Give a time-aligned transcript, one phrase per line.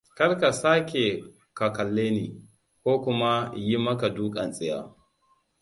[0.17, 1.05] Kar ka sake
[1.57, 2.25] ka kalleni,
[2.81, 3.31] ko kuma
[3.67, 4.79] yi maka dukan tsiya.